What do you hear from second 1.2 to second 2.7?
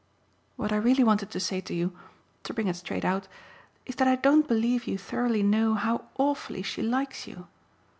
to say to you to bring